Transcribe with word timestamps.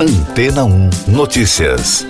Antena 0.00 0.64
1 0.64 0.90
Notícias. 1.08 2.06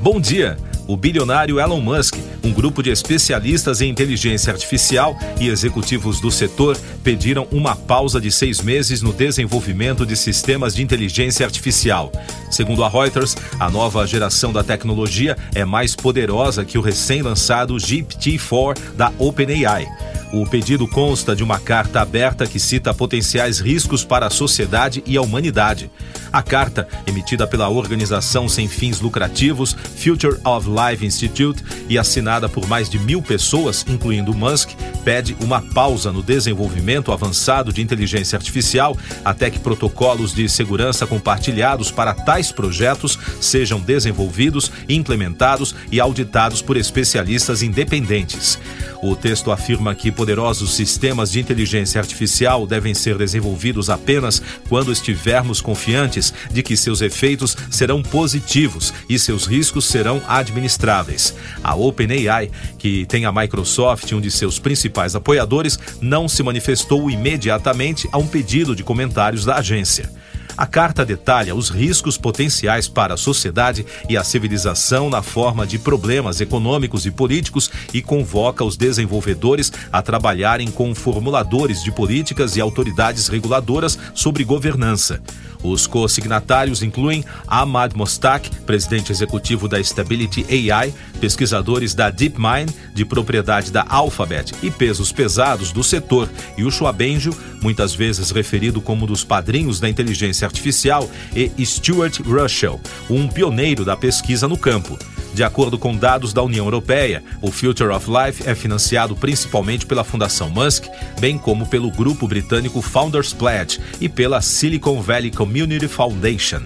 Bom 0.00 0.20
dia. 0.20 0.56
O 0.88 0.96
bilionário 0.96 1.60
Elon 1.60 1.80
Musk, 1.80 2.16
um 2.42 2.50
grupo 2.50 2.82
de 2.82 2.90
especialistas 2.90 3.80
em 3.80 3.88
inteligência 3.88 4.52
artificial 4.52 5.16
e 5.38 5.48
executivos 5.48 6.18
do 6.18 6.28
setor 6.28 6.76
pediram 7.04 7.46
uma 7.52 7.76
pausa 7.76 8.20
de 8.20 8.32
seis 8.32 8.60
meses 8.60 9.00
no 9.00 9.12
desenvolvimento 9.12 10.04
de 10.04 10.16
sistemas 10.16 10.74
de 10.74 10.82
inteligência 10.82 11.46
artificial. 11.46 12.10
Segundo 12.50 12.82
a 12.82 12.88
Reuters, 12.88 13.36
a 13.60 13.70
nova 13.70 14.04
geração 14.08 14.52
da 14.52 14.64
tecnologia 14.64 15.36
é 15.54 15.64
mais 15.64 15.94
poderosa 15.94 16.64
que 16.64 16.76
o 16.76 16.80
recém-lançado 16.80 17.76
GPT-4 17.76 18.76
da 18.96 19.12
OpenAI. 19.18 19.86
O 20.30 20.46
pedido 20.46 20.86
consta 20.86 21.34
de 21.34 21.42
uma 21.42 21.58
carta 21.58 22.02
aberta 22.02 22.46
que 22.46 22.60
cita 22.60 22.92
potenciais 22.92 23.60
riscos 23.60 24.04
para 24.04 24.26
a 24.26 24.30
sociedade 24.30 25.02
e 25.06 25.16
a 25.16 25.22
humanidade. 25.22 25.90
A 26.30 26.42
carta, 26.42 26.86
emitida 27.06 27.46
pela 27.46 27.70
organização 27.70 28.46
sem 28.46 28.68
fins 28.68 29.00
lucrativos 29.00 29.72
Future 29.72 30.38
of 30.44 30.68
Life 30.68 31.04
Institute 31.04 31.64
e 31.88 31.98
assinada 31.98 32.48
por 32.48 32.66
mais 32.68 32.88
de 32.88 32.98
mil 32.98 33.22
pessoas, 33.22 33.84
incluindo 33.88 34.34
Musk, 34.34 34.70
pede 35.04 35.36
uma 35.40 35.60
pausa 35.60 36.12
no 36.12 36.22
desenvolvimento 36.22 37.12
avançado 37.12 37.72
de 37.72 37.82
inteligência 37.82 38.36
artificial 38.36 38.96
até 39.24 39.50
que 39.50 39.58
protocolos 39.58 40.34
de 40.34 40.48
segurança 40.48 41.06
compartilhados 41.06 41.90
para 41.90 42.14
tais 42.14 42.52
projetos 42.52 43.18
sejam 43.40 43.80
desenvolvidos, 43.80 44.70
implementados 44.88 45.74
e 45.90 46.00
auditados 46.00 46.62
por 46.62 46.76
especialistas 46.76 47.62
independentes. 47.62 48.58
O 49.02 49.14
texto 49.14 49.52
afirma 49.52 49.94
que 49.94 50.10
poderosos 50.10 50.74
sistemas 50.74 51.30
de 51.30 51.40
inteligência 51.40 52.00
artificial 52.00 52.66
devem 52.66 52.94
ser 52.94 53.16
desenvolvidos 53.16 53.88
apenas 53.88 54.42
quando 54.68 54.90
estivermos 54.90 55.60
confiantes 55.60 56.34
de 56.50 56.62
que 56.62 56.76
seus 56.76 57.00
efeitos 57.00 57.56
serão 57.70 58.02
positivos 58.02 58.92
e 59.08 59.18
seus 59.18 59.46
riscos 59.46 59.86
serão 59.86 60.20
administráveis. 60.26 61.34
A 61.62 61.74
OpenAI, 61.78 62.50
que 62.78 63.06
tem 63.06 63.24
a 63.24 63.32
Microsoft, 63.32 64.12
um 64.12 64.20
de 64.20 64.30
seus 64.30 64.58
principais 64.58 65.14
apoiadores, 65.14 65.78
não 66.00 66.28
se 66.28 66.42
manifestou 66.42 67.10
imediatamente 67.10 68.08
a 68.12 68.18
um 68.18 68.26
pedido 68.26 68.74
de 68.74 68.82
comentários 68.82 69.44
da 69.44 69.56
agência. 69.56 70.10
A 70.58 70.66
carta 70.66 71.06
detalha 71.06 71.54
os 71.54 71.70
riscos 71.70 72.18
potenciais 72.18 72.88
para 72.88 73.14
a 73.14 73.16
sociedade 73.16 73.86
e 74.08 74.16
a 74.16 74.24
civilização 74.24 75.08
na 75.08 75.22
forma 75.22 75.64
de 75.64 75.78
problemas 75.78 76.40
econômicos 76.40 77.06
e 77.06 77.12
políticos 77.12 77.70
e 77.94 78.02
convoca 78.02 78.64
os 78.64 78.76
desenvolvedores 78.76 79.72
a 79.92 80.02
trabalharem 80.02 80.68
com 80.68 80.92
formuladores 80.96 81.84
de 81.84 81.92
políticas 81.92 82.56
e 82.56 82.60
autoridades 82.60 83.28
reguladoras 83.28 83.96
sobre 84.12 84.42
governança. 84.42 85.22
Os 85.62 85.86
co-signatários 85.86 86.82
incluem 86.82 87.24
Ahmad 87.46 87.92
Mostak, 87.94 88.50
presidente 88.64 89.10
executivo 89.10 89.68
da 89.68 89.80
Stability 89.80 90.44
AI, 90.70 90.94
pesquisadores 91.20 91.94
da 91.94 92.10
DeepMind, 92.10 92.72
de 92.94 93.04
propriedade 93.04 93.72
da 93.72 93.84
Alphabet 93.88 94.54
e 94.62 94.70
pesos 94.70 95.10
pesados 95.10 95.72
do 95.72 95.82
setor, 95.82 96.28
e 96.56 96.64
o 96.64 96.92
Benjo, 96.92 97.36
muitas 97.60 97.92
vezes 97.92 98.30
referido 98.30 98.80
como 98.80 99.04
um 99.04 99.06
dos 99.08 99.24
padrinhos 99.24 99.80
da 99.80 99.88
inteligência 99.88 100.47
artificial, 100.48 101.08
e 101.34 101.64
Stuart 101.64 102.20
Russell, 102.20 102.80
um 103.08 103.28
pioneiro 103.28 103.84
da 103.84 103.96
pesquisa 103.96 104.48
no 104.48 104.58
campo. 104.58 104.98
De 105.34 105.44
acordo 105.44 105.78
com 105.78 105.96
dados 105.96 106.32
da 106.32 106.42
União 106.42 106.64
Europeia, 106.64 107.22
o 107.40 107.52
Future 107.52 107.90
of 107.90 108.08
Life 108.10 108.48
é 108.48 108.54
financiado 108.54 109.14
principalmente 109.14 109.86
pela 109.86 110.02
Fundação 110.02 110.50
Musk, 110.50 110.86
bem 111.20 111.38
como 111.38 111.66
pelo 111.66 111.90
grupo 111.90 112.26
britânico 112.26 112.82
Founders 112.82 113.32
Pledge 113.32 113.78
e 114.00 114.08
pela 114.08 114.40
Silicon 114.40 115.00
Valley 115.00 115.30
Community 115.30 115.86
Foundation. 115.86 116.62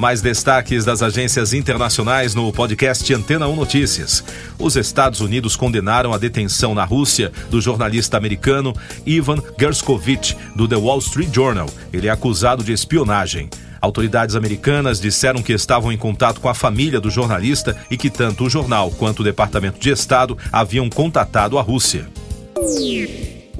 Mais 0.00 0.22
destaques 0.22 0.82
das 0.82 1.02
agências 1.02 1.52
internacionais 1.52 2.34
no 2.34 2.50
podcast 2.50 3.12
Antena 3.12 3.46
1 3.46 3.54
Notícias. 3.54 4.24
Os 4.58 4.74
Estados 4.74 5.20
Unidos 5.20 5.56
condenaram 5.56 6.14
a 6.14 6.16
detenção 6.16 6.74
na 6.74 6.86
Rússia 6.86 7.30
do 7.50 7.60
jornalista 7.60 8.16
americano 8.16 8.74
Ivan 9.04 9.42
Gerskovich, 9.58 10.34
do 10.56 10.66
The 10.66 10.76
Wall 10.76 11.00
Street 11.00 11.28
Journal. 11.30 11.68
Ele 11.92 12.06
é 12.06 12.10
acusado 12.10 12.64
de 12.64 12.72
espionagem. 12.72 13.50
Autoridades 13.78 14.36
americanas 14.36 14.98
disseram 14.98 15.42
que 15.42 15.52
estavam 15.52 15.92
em 15.92 15.98
contato 15.98 16.40
com 16.40 16.48
a 16.48 16.54
família 16.54 16.98
do 16.98 17.10
jornalista 17.10 17.76
e 17.90 17.98
que 17.98 18.08
tanto 18.08 18.44
o 18.44 18.50
jornal 18.50 18.90
quanto 18.92 19.20
o 19.20 19.24
Departamento 19.24 19.78
de 19.78 19.90
Estado 19.90 20.34
haviam 20.50 20.88
contatado 20.88 21.58
a 21.58 21.62
Rússia. 21.62 22.08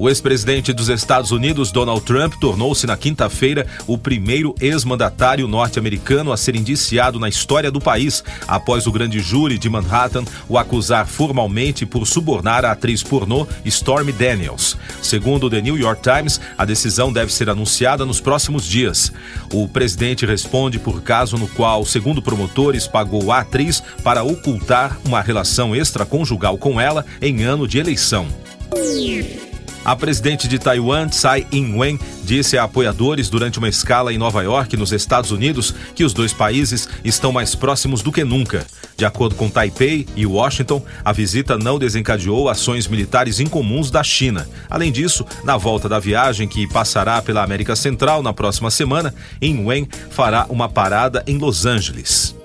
O 0.01 0.09
ex-presidente 0.09 0.73
dos 0.73 0.89
Estados 0.89 1.29
Unidos, 1.29 1.71
Donald 1.71 2.01
Trump, 2.01 2.33
tornou-se 2.41 2.87
na 2.87 2.97
quinta-feira 2.97 3.67
o 3.85 3.99
primeiro 3.99 4.55
ex-mandatário 4.59 5.47
norte-americano 5.47 6.31
a 6.31 6.37
ser 6.37 6.55
indiciado 6.55 7.19
na 7.19 7.29
história 7.29 7.69
do 7.69 7.79
país, 7.79 8.23
após 8.47 8.87
o 8.87 8.91
grande 8.91 9.19
júri 9.19 9.59
de 9.59 9.69
Manhattan 9.69 10.23
o 10.49 10.57
acusar 10.57 11.05
formalmente 11.05 11.85
por 11.85 12.07
subornar 12.07 12.65
a 12.65 12.71
atriz 12.71 13.03
pornô 13.03 13.45
Stormy 13.63 14.11
Daniels. 14.11 14.75
Segundo 15.03 15.45
o 15.45 15.49
The 15.51 15.61
New 15.61 15.77
York 15.77 16.01
Times, 16.01 16.41
a 16.57 16.65
decisão 16.65 17.13
deve 17.13 17.31
ser 17.31 17.47
anunciada 17.47 18.03
nos 18.03 18.19
próximos 18.19 18.65
dias. 18.65 19.13
O 19.53 19.67
presidente 19.67 20.25
responde 20.25 20.79
por 20.79 21.03
caso 21.03 21.37
no 21.37 21.47
qual, 21.47 21.85
segundo 21.85 22.23
promotores, 22.23 22.87
pagou 22.87 23.31
a 23.31 23.41
atriz 23.41 23.83
para 24.03 24.23
ocultar 24.23 24.97
uma 25.05 25.21
relação 25.21 25.75
extraconjugal 25.75 26.57
com 26.57 26.81
ela 26.81 27.05
em 27.21 27.43
ano 27.43 27.67
de 27.67 27.77
eleição. 27.77 28.25
A 29.83 29.95
presidente 29.95 30.47
de 30.47 30.59
Taiwan, 30.59 31.07
Tsai 31.07 31.47
Ing-wen, 31.51 31.99
disse 32.23 32.55
a 32.55 32.63
apoiadores 32.63 33.29
durante 33.29 33.57
uma 33.57 33.67
escala 33.67 34.13
em 34.13 34.17
Nova 34.17 34.43
York, 34.43 34.77
nos 34.77 34.91
Estados 34.91 35.31
Unidos, 35.31 35.73
que 35.95 36.03
os 36.03 36.13
dois 36.13 36.31
países 36.31 36.87
estão 37.03 37.31
mais 37.31 37.55
próximos 37.55 38.03
do 38.03 38.11
que 38.11 38.23
nunca. 38.23 38.65
De 38.95 39.05
acordo 39.05 39.33
com 39.33 39.49
Taipei 39.49 40.05
e 40.15 40.23
Washington, 40.23 40.83
a 41.03 41.11
visita 41.11 41.57
não 41.57 41.79
desencadeou 41.79 42.47
ações 42.47 42.87
militares 42.87 43.39
incomuns 43.39 43.89
da 43.89 44.03
China. 44.03 44.47
Além 44.69 44.91
disso, 44.91 45.25
na 45.43 45.57
volta 45.57 45.89
da 45.89 45.97
viagem, 45.97 46.47
que 46.47 46.67
passará 46.67 47.19
pela 47.19 47.43
América 47.43 47.75
Central 47.75 48.21
na 48.21 48.33
próxima 48.33 48.69
semana, 48.69 49.13
Ing-wen 49.41 49.87
fará 50.11 50.45
uma 50.47 50.69
parada 50.69 51.23
em 51.25 51.39
Los 51.39 51.65
Angeles. 51.65 52.35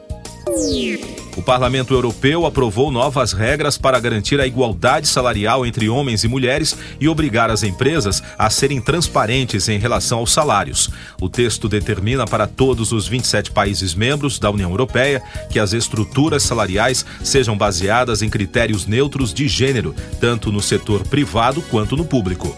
O 1.37 1.43
Parlamento 1.43 1.93
Europeu 1.93 2.47
aprovou 2.47 2.91
novas 2.91 3.35
regras 3.35 3.77
para 3.77 4.01
garantir 4.01 4.41
a 4.41 4.47
igualdade 4.47 5.07
salarial 5.07 5.67
entre 5.67 5.87
homens 5.87 6.25
e 6.25 6.29
mulheres 6.29 6.75
e 6.99 7.09
obrigar 7.09 7.51
as 7.51 7.63
empresas 7.63 8.23
a 8.39 8.49
serem 8.49 8.81
transparentes 8.81 9.69
em 9.69 9.79
relação 9.79 10.21
aos 10.21 10.33
salários. 10.33 10.89
O 11.21 11.29
texto 11.29 11.69
determina 11.69 12.27
para 12.27 12.47
todos 12.47 12.91
os 12.91 13.07
27 13.07 13.51
países 13.51 13.95
membros 13.95 14.39
da 14.39 14.51
União 14.51 14.71
Europeia 14.71 15.23
que 15.51 15.59
as 15.59 15.75
estruturas 15.75 16.43
salariais 16.43 17.05
sejam 17.23 17.57
baseadas 17.57 18.23
em 18.23 18.31
critérios 18.31 18.87
neutros 18.87 19.35
de 19.35 19.47
gênero, 19.47 19.95
tanto 20.19 20.51
no 20.51 20.63
setor 20.63 21.07
privado 21.07 21.61
quanto 21.61 21.99
no 21.99 22.07
público. 22.07 22.57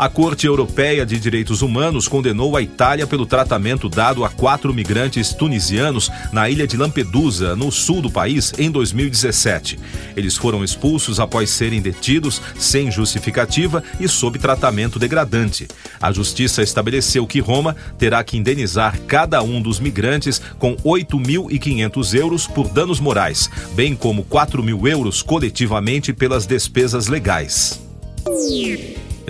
A 0.00 0.08
Corte 0.08 0.46
Europeia 0.46 1.04
de 1.04 1.20
Direitos 1.20 1.60
Humanos 1.60 2.08
condenou 2.08 2.56
a 2.56 2.62
Itália 2.62 3.06
pelo 3.06 3.26
tratamento 3.26 3.86
dado 3.86 4.24
a 4.24 4.30
quatro 4.30 4.72
migrantes 4.72 5.34
tunisianos 5.34 6.10
na 6.32 6.48
ilha 6.48 6.66
de 6.66 6.74
Lampedusa, 6.74 7.54
no 7.54 7.70
sul 7.70 8.00
do 8.00 8.10
país, 8.10 8.50
em 8.56 8.70
2017. 8.70 9.78
Eles 10.16 10.38
foram 10.38 10.64
expulsos 10.64 11.20
após 11.20 11.50
serem 11.50 11.82
detidos 11.82 12.40
sem 12.58 12.90
justificativa 12.90 13.84
e 14.00 14.08
sob 14.08 14.38
tratamento 14.38 14.98
degradante. 14.98 15.68
A 16.00 16.10
justiça 16.10 16.62
estabeleceu 16.62 17.26
que 17.26 17.38
Roma 17.38 17.76
terá 17.98 18.24
que 18.24 18.38
indenizar 18.38 18.98
cada 19.00 19.42
um 19.42 19.60
dos 19.60 19.78
migrantes 19.78 20.40
com 20.58 20.76
8.500 20.76 22.14
euros 22.18 22.46
por 22.46 22.70
danos 22.70 23.00
morais, 23.00 23.50
bem 23.74 23.94
como 23.94 24.24
4 24.24 24.62
mil 24.62 24.88
euros 24.88 25.20
coletivamente 25.20 26.14
pelas 26.14 26.46
despesas 26.46 27.06
legais. 27.06 27.78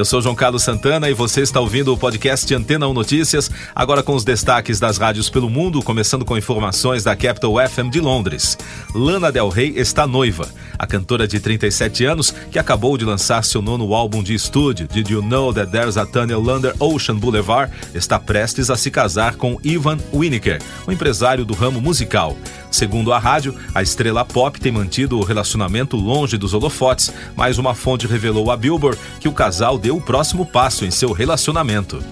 Eu 0.01 0.05
sou 0.07 0.23
João 0.23 0.35
Carlos 0.35 0.63
Santana 0.63 1.11
e 1.11 1.13
você 1.13 1.43
está 1.43 1.61
ouvindo 1.61 1.93
o 1.93 1.99
podcast 1.99 2.55
Antena 2.55 2.89
1 2.89 2.95
Notícias, 2.95 3.51
agora 3.75 4.03
com 4.03 4.15
os 4.15 4.25
destaques 4.25 4.81
das 4.81 4.97
rádios 4.97 5.29
pelo 5.29 5.51
mundo, 5.51 5.83
começando 5.83 6.25
com 6.25 6.39
informações 6.39 7.05
da 7.05 7.15
Capital 7.15 7.57
FM 7.69 7.91
de 7.93 8.01
Londres. 8.01 8.57
Lana 8.95 9.31
Del 9.31 9.51
Rey 9.51 9.75
está 9.77 10.07
noiva. 10.07 10.49
A 10.79 10.87
cantora 10.87 11.29
de 11.29 11.39
37 11.39 12.07
anos, 12.07 12.31
que 12.51 12.59
acabou 12.59 12.97
de 12.97 13.05
lançar 13.05 13.45
seu 13.45 13.61
nono 13.61 13.93
álbum 13.93 14.23
de 14.23 14.33
estúdio, 14.33 14.89
Did 14.89 15.11
You 15.11 15.21
Know 15.21 15.53
That 15.53 15.71
There's 15.71 15.99
a 15.99 16.07
Tunnel 16.07 16.41
Under 16.49 16.75
Ocean 16.79 17.17
Boulevard, 17.17 17.71
está 17.95 18.19
prestes 18.19 18.71
a 18.71 18.79
se 18.79 18.91
casar 18.91 19.35
com 19.35 19.61
Ivan 19.63 19.99
Winiker, 20.15 20.63
um 20.89 20.93
empresário 20.93 21.45
do 21.45 21.53
ramo 21.53 21.79
musical. 21.79 22.39
Segundo 22.71 23.13
a 23.13 23.19
rádio, 23.19 23.55
a 23.75 23.83
estrela 23.83 24.25
pop 24.25 24.61
tem 24.61 24.71
mantido 24.71 25.19
o 25.19 25.25
relacionamento 25.25 25.97
longe 25.97 26.39
dos 26.39 26.55
holofotes, 26.55 27.13
mas 27.35 27.59
uma 27.59 27.75
fonte 27.75 28.07
revelou 28.07 28.51
a 28.51 28.57
Billboard 28.57 28.99
que 29.19 29.29
o 29.29 29.33
casal 29.33 29.79
deu 29.79 29.97
o 29.97 30.01
próximo 30.01 30.47
passo 30.47 30.85
em 30.85 30.91
seu 30.91 31.13
relacionamento. 31.13 32.03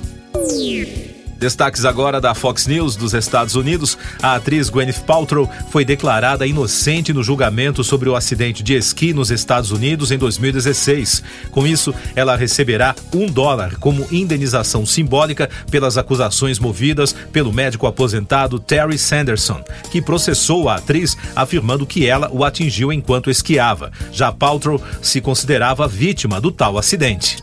Destaques 1.38 1.84
agora 1.84 2.20
da 2.20 2.34
Fox 2.34 2.66
News 2.66 2.96
dos 2.96 3.14
Estados 3.14 3.54
Unidos. 3.54 3.96
A 4.20 4.34
atriz 4.34 4.68
Gwyneth 4.68 5.04
Paltrow 5.06 5.48
foi 5.70 5.84
declarada 5.84 6.46
inocente 6.46 7.12
no 7.12 7.22
julgamento 7.22 7.84
sobre 7.84 8.08
o 8.08 8.16
acidente 8.16 8.62
de 8.62 8.74
esqui 8.74 9.12
nos 9.12 9.30
Estados 9.30 9.70
Unidos 9.70 10.10
em 10.10 10.18
2016. 10.18 11.22
Com 11.52 11.64
isso, 11.66 11.94
ela 12.16 12.34
receberá 12.36 12.94
um 13.14 13.26
dólar 13.26 13.76
como 13.76 14.06
indenização 14.10 14.84
simbólica 14.84 15.48
pelas 15.70 15.96
acusações 15.96 16.58
movidas 16.58 17.14
pelo 17.32 17.52
médico 17.52 17.86
aposentado 17.86 18.58
Terry 18.58 18.98
Sanderson, 18.98 19.62
que 19.92 20.02
processou 20.02 20.68
a 20.68 20.76
atriz 20.76 21.16
afirmando 21.36 21.86
que 21.86 22.06
ela 22.06 22.28
o 22.32 22.44
atingiu 22.44 22.92
enquanto 22.92 23.30
esquiava. 23.30 23.92
Já 24.10 24.32
Paltrow 24.32 24.82
se 25.00 25.20
considerava 25.20 25.86
vítima 25.86 26.40
do 26.40 26.50
tal 26.50 26.76
acidente. 26.76 27.36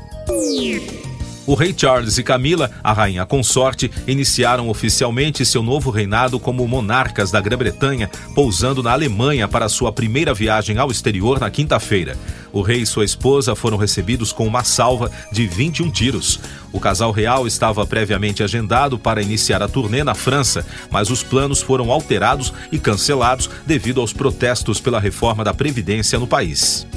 O 1.48 1.54
rei 1.54 1.76
Charles 1.78 2.18
e 2.18 2.24
Camila, 2.24 2.72
a 2.84 2.92
rainha 2.92 3.24
consorte, 3.24 3.92
iniciaram 4.08 4.68
oficialmente 4.68 5.46
seu 5.46 5.62
novo 5.62 5.92
reinado 5.92 6.40
como 6.40 6.68
monarcas 6.68 7.30
da 7.30 7.40
Grã-Bretanha, 7.40 8.10
pousando 8.34 8.82
na 8.82 8.92
Alemanha 8.92 9.48
para 9.48 9.70
sua 9.70 9.92
primeira 9.92 10.34
viagem 10.34 10.80
ao 10.80 10.90
exterior 10.90 11.40
na 11.40 11.52
quinta-feira. 11.52 12.18
O 12.52 12.62
rei 12.62 12.82
e 12.82 12.86
sua 12.86 13.06
esposa 13.06 13.56
foram 13.56 13.78
recebidos 13.78 14.34
com 14.34 14.48
uma 14.48 14.64
salva 14.64 15.12
de 15.32 15.46
21 15.46 15.92
tiros. 15.92 16.40
O 16.74 16.80
casal 16.80 17.12
real 17.12 17.46
estava 17.46 17.86
previamente 17.86 18.42
agendado 18.42 18.98
para 18.98 19.22
iniciar 19.22 19.62
a 19.62 19.68
turnê 19.68 20.04
na 20.04 20.16
França, 20.16 20.66
mas 20.90 21.12
os 21.12 21.22
planos 21.22 21.62
foram 21.62 21.92
alterados 21.92 22.52
e 22.72 22.80
cancelados 22.80 23.52
devido 23.68 24.02
aos 24.02 24.12
protestos 24.12 24.80
pela 24.80 25.00
reforma 25.00 25.44
da 25.44 25.54
Previdência 25.54 26.18
no 26.18 26.26
país 26.26 26.88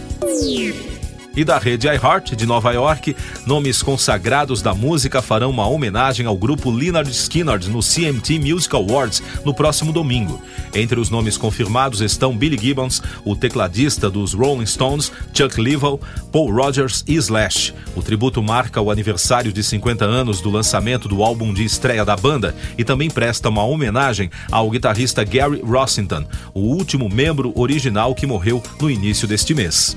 e 1.39 1.45
da 1.45 1.57
rede 1.57 1.87
iHeart 1.87 2.35
de 2.35 2.45
Nova 2.45 2.73
York, 2.73 3.15
nomes 3.47 3.81
consagrados 3.81 4.61
da 4.61 4.75
música 4.75 5.23
farão 5.23 5.51
uma 5.51 5.69
homenagem 5.69 6.27
ao 6.27 6.37
grupo 6.37 6.69
Leonard 6.69 7.09
Skinner 7.09 7.61
no 7.71 7.79
CMT 7.79 8.41
Music 8.41 8.75
Awards 8.75 9.23
no 9.45 9.55
próximo 9.55 9.93
domingo. 9.93 10.43
Entre 10.75 10.99
os 10.99 11.11
nomes 11.11 11.37
confirmados 11.37 12.01
estão 12.01 12.37
Billy 12.37 12.59
Gibbons, 12.59 13.01
o 13.25 13.37
tecladista 13.37 14.11
dos 14.11 14.35
Rolling 14.35 14.67
Stones, 14.67 15.13
Chuck 15.33 15.61
Leavell, 15.61 16.01
Paul 16.33 16.53
Rogers 16.53 17.05
e 17.07 17.15
Slash. 17.15 17.73
O 17.95 18.03
tributo 18.03 18.43
marca 18.43 18.81
o 18.81 18.91
aniversário 18.91 19.53
de 19.53 19.63
50 19.63 20.05
anos 20.05 20.41
do 20.41 20.51
lançamento 20.51 21.07
do 21.07 21.23
álbum 21.23 21.55
de 21.55 21.63
estreia 21.65 22.05
da 22.05 22.17
banda 22.17 22.53
e 22.77 22.83
também 22.83 23.09
presta 23.09 23.49
uma 23.49 23.63
homenagem 23.63 24.29
ao 24.51 24.69
guitarrista 24.69 25.23
Gary 25.23 25.63
Rossington, 25.63 26.25
o 26.53 26.63
último 26.63 27.09
membro 27.09 27.53
original 27.55 28.13
que 28.13 28.27
morreu 28.27 28.61
no 28.81 28.91
início 28.91 29.29
deste 29.29 29.55
mês. 29.55 29.97